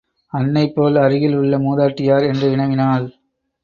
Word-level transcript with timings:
அன்னைபோல் 0.33 0.95
அருகில் 0.95 1.35
உள்ள 1.35 1.59
மூதாட்டி 1.59 2.01
யார்? 2.01 2.23
என்று 2.23 2.49
வினவினாள். 2.49 3.07